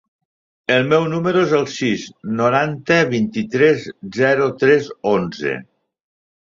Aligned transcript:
El 0.75 0.87
meu 0.93 1.03
número 1.11 1.43
es 1.49 1.53
el 1.59 1.67
sis, 1.75 2.07
noranta, 2.41 2.99
vint-i-tres, 3.15 3.87
zero, 4.23 4.53
tres, 4.65 4.93
onze. 5.17 5.57